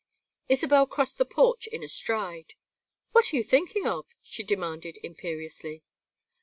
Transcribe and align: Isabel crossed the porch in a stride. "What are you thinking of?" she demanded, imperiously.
Isabel 0.49 0.87
crossed 0.87 1.19
the 1.19 1.25
porch 1.27 1.67
in 1.67 1.83
a 1.83 1.87
stride. 1.87 2.55
"What 3.11 3.31
are 3.31 3.35
you 3.35 3.43
thinking 3.43 3.85
of?" 3.85 4.15
she 4.23 4.41
demanded, 4.41 4.97
imperiously. 5.03 5.83